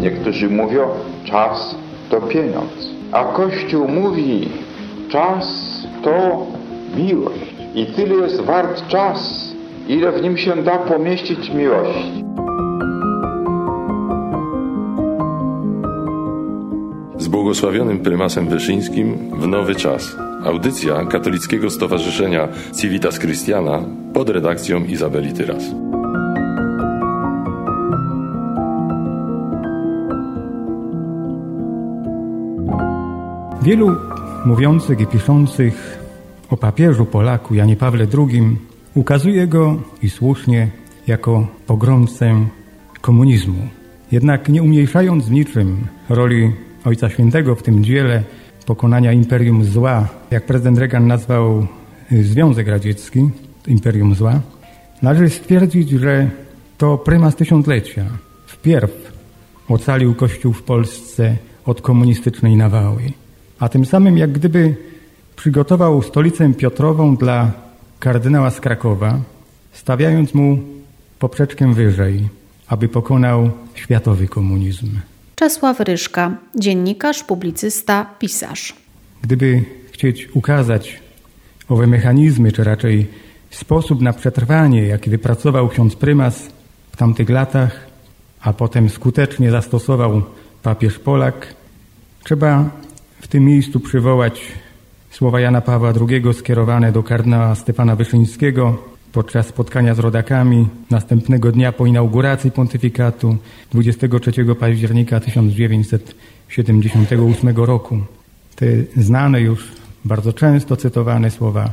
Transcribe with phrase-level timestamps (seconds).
[0.00, 0.88] Niektórzy mówią,
[1.24, 1.74] czas
[2.10, 2.88] to pieniądz.
[3.12, 4.48] A Kościół mówi,
[5.08, 5.46] czas
[6.02, 6.46] to
[6.96, 7.54] miłość.
[7.74, 9.48] I tyle jest wart czas,
[9.88, 12.24] ile w nim się da pomieścić miłości.
[17.18, 20.16] Z błogosławionym prymasem Wyszyńskim w Nowy Czas.
[20.44, 22.48] Audycja Katolickiego Stowarzyszenia
[22.80, 23.82] Civitas Christiana
[24.14, 25.87] pod redakcją Izabeli Tyras.
[33.62, 33.96] Wielu
[34.44, 35.98] mówiących i piszących
[36.50, 38.56] o papieżu Polaku Janie Pawle II
[38.94, 40.70] ukazuje go i słusznie
[41.06, 42.46] jako pogromcę
[43.00, 43.68] komunizmu.
[44.12, 46.52] Jednak nie umniejszając w niczym roli
[46.84, 48.22] Ojca Świętego w tym dziele
[48.66, 51.66] pokonania imperium zła, jak prezydent Reagan nazwał
[52.10, 53.30] Związek Radziecki,
[53.66, 54.40] imperium zła,
[55.02, 56.30] należy stwierdzić, że
[56.78, 58.04] to prymas tysiąclecia
[58.46, 59.12] wpierw
[59.68, 63.02] ocalił Kościół w Polsce od komunistycznej nawały
[63.58, 64.76] a tym samym jak gdyby
[65.36, 67.52] przygotował stolicę Piotrową dla
[67.98, 69.20] kardynała z Krakowa,
[69.72, 70.58] stawiając mu
[71.18, 72.28] poprzeczkę wyżej,
[72.68, 74.90] aby pokonał światowy komunizm.
[75.34, 78.74] Czesław Ryszka, dziennikarz, publicysta, pisarz.
[79.22, 81.00] Gdyby chcieć ukazać
[81.68, 83.06] owe mechanizmy, czy raczej
[83.50, 86.48] sposób na przetrwanie, jaki wypracował ksiądz prymas
[86.92, 87.86] w tamtych latach,
[88.40, 90.22] a potem skutecznie zastosował
[90.62, 91.54] papież Polak,
[92.24, 92.70] trzeba
[93.20, 94.42] w tym miejscu przywołać
[95.10, 98.78] słowa Jana Pawła II skierowane do kardynała Stefana Wyszyńskiego
[99.12, 103.36] podczas spotkania z rodakami następnego dnia po inauguracji pontyfikatu
[103.70, 107.98] 23 października 1978 roku.
[108.56, 109.68] Te znane już,
[110.04, 111.70] bardzo często cytowane słowa,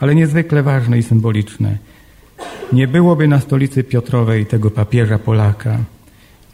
[0.00, 1.78] ale niezwykle ważne i symboliczne.
[2.72, 5.78] Nie byłoby na stolicy Piotrowej tego papieża Polaka,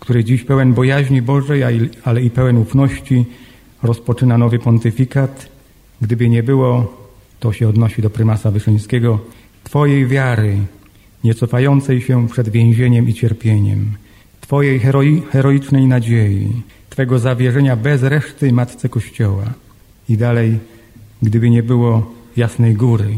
[0.01, 1.63] który dziś pełen bojaźni Bożej,
[2.05, 3.27] ale i pełen ufności
[3.83, 5.49] rozpoczyna nowy pontyfikat.
[6.01, 6.97] Gdyby nie było,
[7.41, 9.19] to się odnosi do prymasa Wyszyńskiego,
[9.65, 10.57] Twojej wiary,
[11.25, 13.93] nie cofającej się przed więzieniem i cierpieniem,
[14.41, 19.45] Twojej heroi, heroicznej nadziei, Twego zawierzenia bez reszty Matce Kościoła.
[20.09, 20.59] I dalej,
[21.23, 23.15] gdyby nie było Jasnej Góry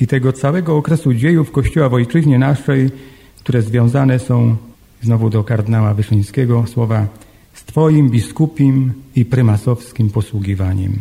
[0.00, 2.90] i tego całego okresu dziejów Kościoła w ojczyźnie naszej,
[3.38, 4.56] które związane są
[5.02, 7.06] znowu do kardynała Wyszyńskiego, słowa
[7.54, 10.98] z Twoim biskupim i prymasowskim posługiwaniem.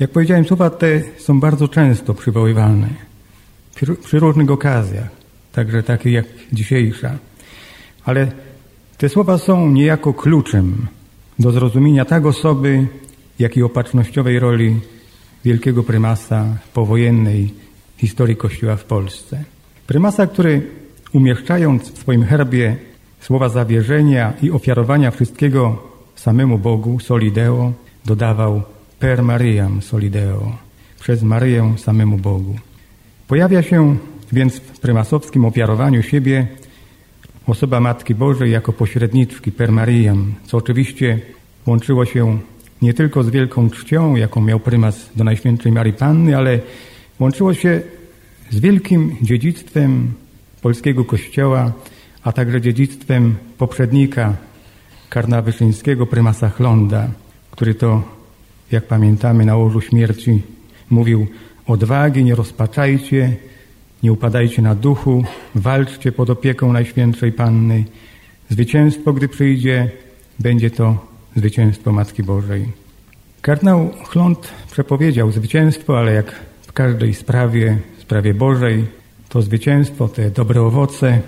[0.00, 2.88] Jak powiedziałem, słowa te są bardzo często przywoływane
[4.04, 5.08] przy, różnych okazjach,
[5.52, 7.18] także takich jak dzisiejsza.
[8.04, 8.32] Ale
[8.98, 10.86] te słowa są niejako kluczem
[11.38, 12.86] do zrozumienia tak osoby,
[13.38, 14.80] jak i opatrznościowej roli
[15.44, 17.54] wielkiego prymasa powojennej
[17.96, 19.44] historii Kościoła w Polsce.
[19.86, 20.62] Prymasa, który
[21.12, 22.76] umieszczając w swoim herbie
[23.22, 25.82] słowa zawierzenia i ofiarowania wszystkiego
[26.14, 27.72] samemu Bogu, solideo,
[28.04, 28.62] dodawał
[28.98, 30.52] per Mariam solideo,
[31.00, 32.54] przez Maryję samemu Bogu.
[33.28, 33.96] Pojawia się
[34.32, 36.46] więc w prymasowskim ofiarowaniu siebie
[37.46, 41.18] osoba Matki Bożej jako pośredniczki per Mariam, co oczywiście
[41.66, 42.38] łączyło się
[42.82, 46.60] nie tylko z wielką czcią, jaką miał prymas do Najświętszej Marii Panny, ale
[47.20, 47.80] łączyło się
[48.50, 50.12] z wielkim dziedzictwem
[50.62, 51.72] polskiego Kościoła,
[52.24, 54.36] a także dziedzictwem poprzednika
[55.08, 57.08] Karna Wyszyńskiego, prymasa Chlonda,
[57.50, 58.02] który to,
[58.70, 60.42] jak pamiętamy, na łożu śmierci
[60.90, 61.26] mówił
[61.66, 63.36] odwagi, nie rozpaczajcie,
[64.02, 65.24] nie upadajcie na duchu,
[65.54, 67.84] walczcie pod opieką Najświętszej Panny.
[68.50, 69.90] Zwycięstwo, gdy przyjdzie,
[70.38, 71.06] będzie to
[71.36, 72.68] zwycięstwo Matki Bożej.
[73.42, 78.84] Kardynał Chląd przepowiedział zwycięstwo, ale jak w każdej sprawie, sprawie Bożej,
[79.28, 81.20] to zwycięstwo, te dobre owoce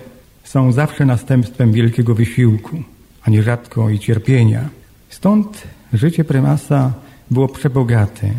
[0.45, 2.83] są zawsze następstwem wielkiego wysiłku
[3.25, 4.69] a nierzadko i cierpienia.
[5.09, 5.63] Stąd
[5.93, 6.93] życie prymasa
[7.31, 8.31] było przebogate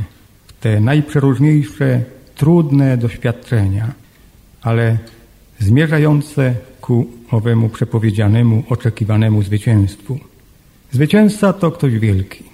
[0.47, 2.03] w te najprzeróżniejsze,
[2.35, 3.93] trudne doświadczenia,
[4.63, 4.99] ale
[5.59, 10.19] zmierzające ku owemu przepowiedzianemu, oczekiwanemu zwycięstwu.
[10.93, 12.45] Zwycięzca to ktoś wielki.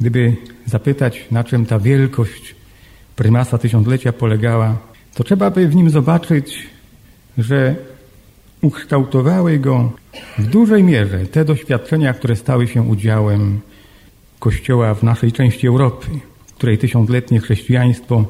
[0.00, 0.36] Gdyby
[0.66, 2.54] zapytać, na czym ta wielkość
[3.16, 4.78] prymasa tysiąclecia polegała,
[5.14, 6.66] to trzeba by w nim zobaczyć,
[7.38, 7.76] że
[8.62, 9.92] ukształtowały go
[10.38, 13.60] w dużej mierze te doświadczenia, które stały się udziałem
[14.38, 16.06] Kościoła w naszej części Europy,
[16.46, 18.24] w której tysiącletnie chrześcijaństwo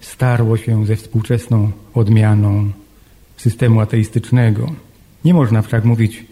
[0.00, 2.70] starło się ze współczesną odmianą
[3.36, 4.72] systemu ateistycznego.
[5.24, 6.24] Nie można wszak mówić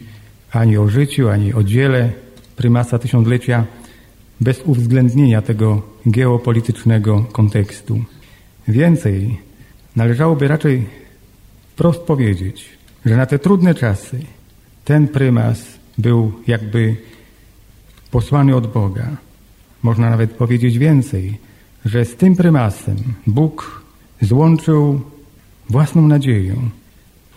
[0.52, 2.12] ani o życiu, ani o dziele
[2.56, 3.66] prymasa tysiąclecia
[4.40, 8.04] bez uwzględnienia tego geopolitycznego kontekstu.
[8.68, 9.38] Więcej,
[9.96, 10.86] należałoby raczej
[11.72, 12.68] wprost powiedzieć,
[13.06, 14.20] że na te trudne czasy
[14.84, 15.64] ten prymas
[15.98, 16.96] był jakby
[18.10, 19.06] posłany od Boga.
[19.82, 21.38] Można nawet powiedzieć więcej,
[21.84, 22.96] że z tym prymasem
[23.26, 23.82] Bóg
[24.20, 25.00] złączył
[25.70, 26.56] własną nadzieję.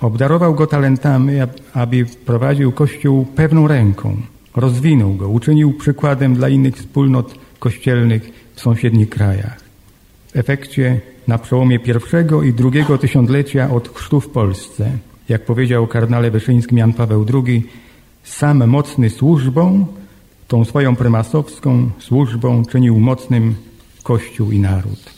[0.01, 1.33] Obdarował go talentami,
[1.73, 4.17] aby prowadził Kościół pewną ręką.
[4.56, 9.59] Rozwinął go, uczynił przykładem dla innych wspólnot kościelnych w sąsiednich krajach.
[10.27, 14.91] W efekcie na przełomie pierwszego i drugiego tysiąclecia od chrztu w Polsce,
[15.30, 17.68] jak powiedział kardynale Wyszyński Jan Paweł II,
[18.24, 19.88] sam mocny służbą,
[20.48, 23.56] tą swoją prymasowską służbą czynił mocnym
[24.04, 25.13] Kościół i naród.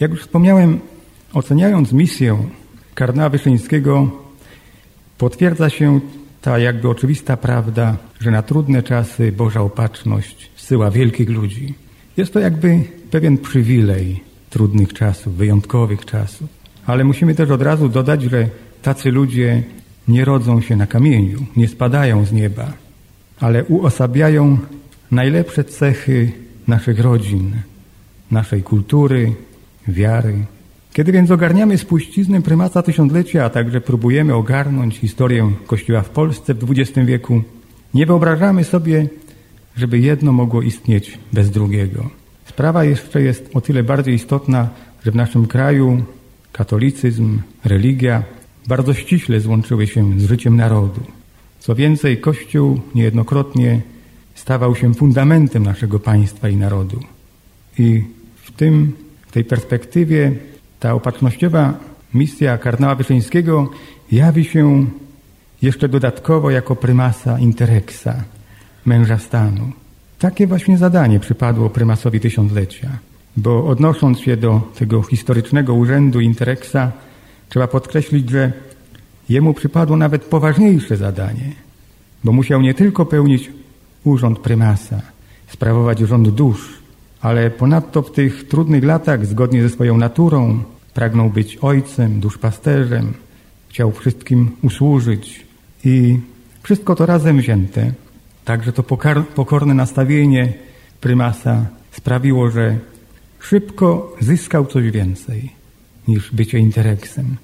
[0.00, 0.80] Jak już wspomniałem,
[1.32, 2.38] oceniając misję
[2.94, 4.10] kardynała Wyszyńskiego,
[5.18, 6.00] potwierdza się
[6.42, 11.74] ta jakby oczywista prawda, że na trudne czasy Boża opatrzność zsyła wielkich ludzi.
[12.16, 14.20] Jest to jakby pewien przywilej
[14.50, 16.48] trudnych czasów, wyjątkowych czasów.
[16.86, 18.48] Ale musimy też od razu dodać, że
[18.82, 19.62] tacy ludzie
[20.08, 22.72] nie rodzą się na kamieniu, nie spadają z nieba,
[23.40, 24.58] ale uosabiają
[25.10, 26.32] najlepsze cechy
[26.68, 27.52] naszych rodzin,
[28.30, 29.32] naszej kultury,
[29.88, 30.34] wiary.
[30.92, 36.70] Kiedy więc ogarniamy spuściznę prymata tysiąclecia, a także próbujemy ogarnąć historię Kościoła w Polsce w
[36.70, 37.42] XX wieku,
[37.94, 39.06] nie wyobrażamy sobie,
[39.76, 42.10] żeby jedno mogło istnieć bez drugiego.
[42.44, 44.68] Sprawa jeszcze jest o tyle bardziej istotna,
[45.04, 46.02] że w naszym kraju
[46.52, 48.22] katolicyzm, religia
[48.66, 51.00] bardzo ściśle złączyły się z życiem narodu.
[51.60, 53.80] Co więcej, Kościół niejednokrotnie
[54.34, 57.00] stawał się fundamentem naszego państwa i narodu.
[57.78, 58.04] I
[58.42, 58.92] w tym,
[59.26, 60.32] w tej perspektywie
[60.80, 61.74] ta opatrznościowa
[62.14, 63.70] misja kardynała Wyszyńskiego
[64.12, 64.86] jawi się
[65.62, 68.24] jeszcze dodatkowo jako prymasa intereksa,
[68.84, 69.72] męża stanu.
[70.18, 72.88] Takie właśnie zadanie przypadło prymasowi tysiąclecia,
[73.36, 76.92] bo odnosząc się do tego historycznego urzędu intereksa,
[77.48, 78.52] trzeba podkreślić, że
[79.28, 81.52] jemu przypadło nawet poważniejsze zadanie,
[82.24, 83.50] bo musiał nie tylko pełnić
[84.04, 85.02] urząd prymasa,
[85.48, 86.78] sprawować rząd dusz,
[87.20, 90.62] ale ponadto w tych trudnych latach, zgodnie ze swoją naturą,
[90.94, 93.12] pragnął być ojcem, duszpasterzem,
[93.68, 95.46] chciał wszystkim usłużyć
[95.84, 96.18] i
[96.62, 97.92] wszystko to razem wzięte,
[98.44, 98.82] także to
[99.34, 100.52] pokorne nastawienie
[101.00, 102.78] prymasa sprawiło, że
[103.40, 105.50] szybko zyskał coś więcej
[106.08, 107.36] niż bycie intereksem.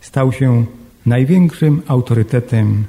[0.00, 0.64] Stał się
[1.06, 2.84] największym autorytetem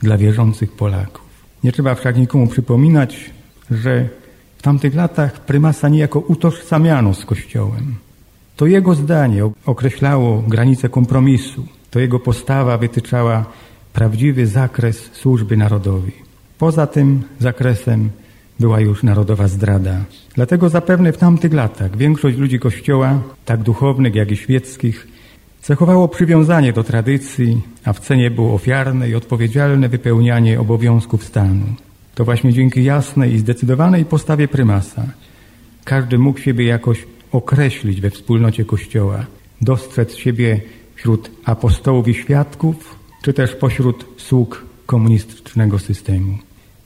[0.00, 1.22] dla wierzących Polaków.
[1.64, 3.30] Nie trzeba wszak nikomu przypominać,
[3.70, 4.08] że
[4.58, 7.94] w tamtych latach prymasa niejako utożsamiano z Kościołem.
[8.56, 11.66] To jego zdanie określało granice kompromisu.
[11.90, 13.44] To jego postawa wytyczała
[13.92, 16.12] prawdziwy zakres służby narodowi.
[16.58, 18.10] Poza tym zakresem
[18.60, 19.96] była już narodowa zdrada.
[20.34, 25.08] Dlatego zapewne w tamtych latach większość ludzi Kościoła, tak duchownych jak i świeckich,
[25.60, 31.66] cechowało przywiązanie do tradycji, a w cenie było ofiarne i odpowiedzialne wypełnianie obowiązków stanu.
[32.14, 35.04] To właśnie dzięki jasnej i zdecydowanej postawie prymasa
[35.84, 39.26] każdy mógł siebie jakoś określić we wspólnocie Kościoła,
[39.60, 40.60] dostrzec siebie
[40.94, 46.38] wśród apostołów i świadków, czy też pośród sług komunistycznego systemu.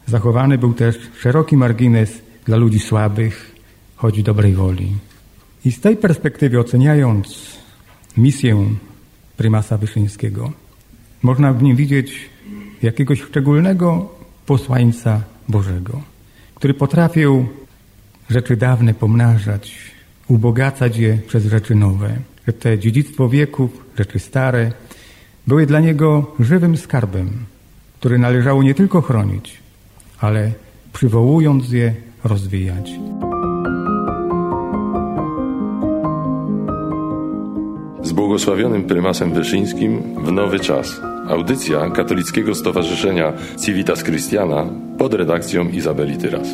[0.06, 3.54] Zachowany był też szeroki margines dla ludzi słabych,
[3.96, 4.96] choć dobrej woli.
[5.64, 7.56] I z tej perspektywy oceniając
[8.16, 8.68] misję
[9.36, 10.52] prymasa Wyszyńskiego,
[11.22, 12.30] można w nim widzieć
[12.82, 14.08] jakiegoś szczególnego
[14.46, 16.02] posłańca Bożego,
[16.54, 17.46] który potrafił
[18.30, 19.78] rzeczy dawne pomnażać,
[20.28, 22.16] ubogacać je przez rzeczy nowe.
[22.46, 24.72] Że te dziedzictwo wieków, rzeczy stare,
[25.46, 27.30] były dla niego żywym skarbem,
[28.00, 29.65] który należało nie tylko chronić,
[30.20, 30.52] ale
[30.92, 31.94] przywołując je,
[32.24, 32.90] rozwijać.
[38.02, 41.00] Z błogosławionym prymasem Wyszyńskim w nowy czas.
[41.28, 43.32] Audycja Katolickiego Stowarzyszenia
[43.64, 44.66] Civitas Christiana
[44.98, 46.48] pod redakcją Izabeli Tyras.